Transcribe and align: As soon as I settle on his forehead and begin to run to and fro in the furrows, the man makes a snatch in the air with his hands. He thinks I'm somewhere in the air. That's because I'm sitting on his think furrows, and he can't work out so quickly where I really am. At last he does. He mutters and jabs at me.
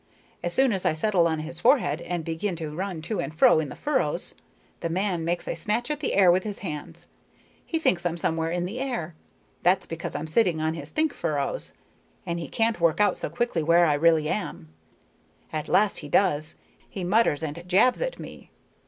As 0.41 0.51
soon 0.51 0.73
as 0.73 0.83
I 0.83 0.95
settle 0.95 1.27
on 1.27 1.41
his 1.41 1.59
forehead 1.59 2.01
and 2.01 2.25
begin 2.25 2.55
to 2.55 2.71
run 2.75 3.03
to 3.03 3.19
and 3.19 3.31
fro 3.31 3.59
in 3.59 3.69
the 3.69 3.75
furrows, 3.75 4.33
the 4.79 4.89
man 4.89 5.23
makes 5.23 5.47
a 5.47 5.53
snatch 5.53 5.91
in 5.91 5.99
the 5.99 6.15
air 6.15 6.31
with 6.31 6.41
his 6.43 6.57
hands. 6.65 7.05
He 7.63 7.77
thinks 7.77 8.03
I'm 8.03 8.17
somewhere 8.17 8.49
in 8.49 8.65
the 8.65 8.79
air. 8.79 9.13
That's 9.61 9.85
because 9.85 10.15
I'm 10.15 10.25
sitting 10.25 10.59
on 10.59 10.73
his 10.73 10.89
think 10.89 11.13
furrows, 11.13 11.73
and 12.25 12.39
he 12.39 12.47
can't 12.47 12.81
work 12.81 12.99
out 12.99 13.15
so 13.15 13.29
quickly 13.29 13.61
where 13.61 13.85
I 13.85 13.93
really 13.93 14.27
am. 14.27 14.69
At 15.53 15.67
last 15.69 15.99
he 15.99 16.09
does. 16.09 16.55
He 16.89 17.03
mutters 17.03 17.43
and 17.43 17.61
jabs 17.67 18.01
at 18.01 18.17
me. 18.19 18.49